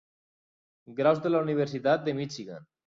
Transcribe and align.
graus 1.01 1.21
de 1.27 1.33
la 1.35 1.43
Universitat 1.49 2.05
de 2.11 2.19
Michigan. 2.23 2.71